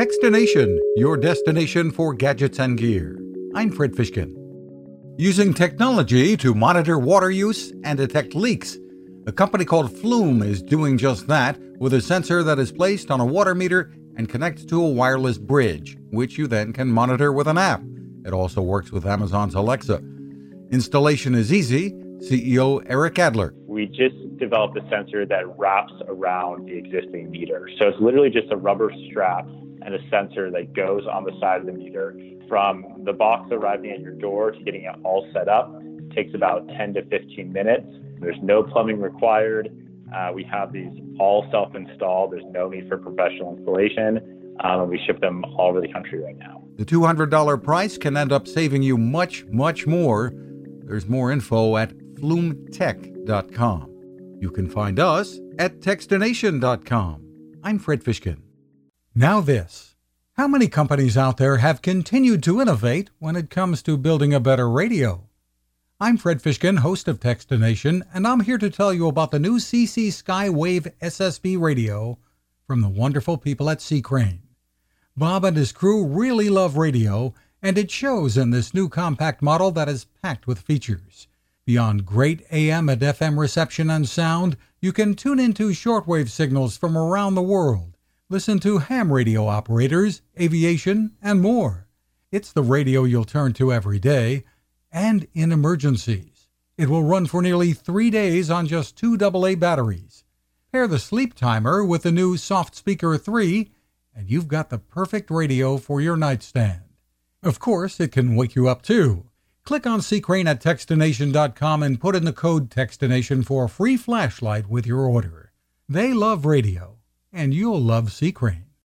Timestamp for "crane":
74.00-74.42, 110.00-110.46, 118.32-118.69